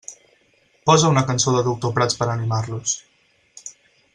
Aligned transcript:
Posa 0.89 1.11
una 1.13 1.23
cançó 1.27 1.53
de 1.57 1.61
Doctor 1.67 1.93
Prats 1.99 2.17
per 2.23 2.29
animar-los. 2.37 2.97